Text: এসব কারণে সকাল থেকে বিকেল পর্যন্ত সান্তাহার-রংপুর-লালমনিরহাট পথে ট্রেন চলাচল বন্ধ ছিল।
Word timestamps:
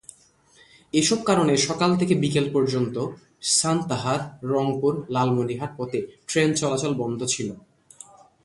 এসব 0.93 1.25
কারণে 1.25 1.57
সকাল 1.57 1.97
থেকে 1.97 2.15
বিকেল 2.15 2.53
পর্যন্ত 2.53 3.07
সান্তাহার-রংপুর-লালমনিরহাট 3.51 5.77
পথে 5.77 6.07
ট্রেন 6.27 6.53
চলাচল 6.53 6.93
বন্ধ 6.93 7.25
ছিল। 7.25 7.53